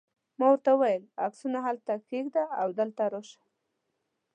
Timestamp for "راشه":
3.13-3.41